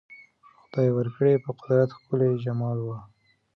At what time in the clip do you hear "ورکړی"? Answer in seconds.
0.93-1.41